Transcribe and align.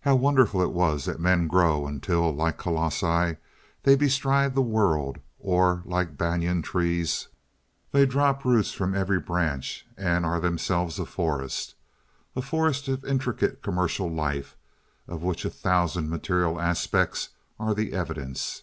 How 0.00 0.14
wonderful 0.16 0.62
it 0.90 0.94
is 0.94 1.04
that 1.04 1.20
men 1.20 1.48
grow 1.48 1.86
until, 1.86 2.34
like 2.34 2.56
colossi, 2.56 3.36
they 3.82 3.94
bestride 3.94 4.54
the 4.54 4.62
world, 4.62 5.18
or, 5.38 5.82
like 5.84 6.16
banyan 6.16 6.62
trees, 6.62 7.28
they 7.92 8.06
drop 8.06 8.46
roots 8.46 8.72
from 8.72 8.94
every 8.94 9.20
branch 9.20 9.86
and 9.98 10.24
are 10.24 10.40
themselves 10.40 10.98
a 10.98 11.04
forest—a 11.04 12.40
forest 12.40 12.88
of 12.88 13.04
intricate 13.04 13.60
commercial 13.60 14.10
life, 14.10 14.56
of 15.06 15.22
which 15.22 15.44
a 15.44 15.50
thousand 15.50 16.08
material 16.08 16.58
aspects 16.58 17.28
are 17.60 17.74
the 17.74 17.92
evidence. 17.92 18.62